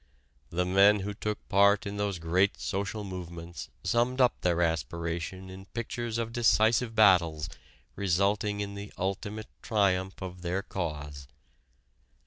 [0.49, 5.65] The men who took part in those great social movements summed up their aspiration in
[5.65, 7.47] pictures of decisive battles
[7.95, 11.27] resulting in the ultimate triumph of their cause.